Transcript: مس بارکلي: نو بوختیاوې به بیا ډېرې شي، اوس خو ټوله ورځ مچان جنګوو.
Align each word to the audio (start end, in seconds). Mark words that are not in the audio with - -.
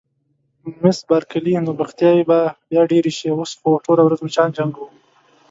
مس 0.81 0.97
بارکلي: 1.09 1.53
نو 1.65 1.71
بوختیاوې 1.79 2.23
به 2.29 2.39
بیا 2.69 2.81
ډېرې 2.91 3.11
شي، 3.17 3.27
اوس 3.33 3.51
خو 3.59 3.69
ټوله 3.85 4.01
ورځ 4.05 4.19
مچان 4.27 4.49
جنګوو. 4.57 4.87